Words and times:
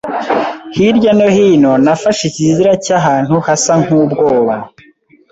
hirya 0.75 1.11
no 1.19 1.27
hino 1.35 1.71
nafashe 1.85 2.23
ikizira 2.29 2.71
cyahantu 2.85 3.35
hasa 3.47 3.73
nkubwoba. 3.83 4.55